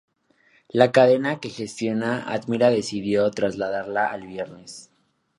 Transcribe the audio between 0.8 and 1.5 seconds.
La cadena